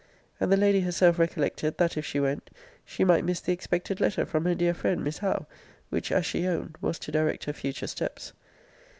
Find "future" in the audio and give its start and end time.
7.53-7.85